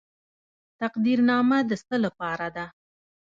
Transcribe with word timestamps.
تقدیرنامه 0.81 1.57
د 1.69 1.71
څه 1.85 1.95
لپاره 2.05 2.47
ده؟ 2.55 2.65